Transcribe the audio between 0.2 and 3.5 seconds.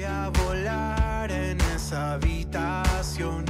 volar en esa habitación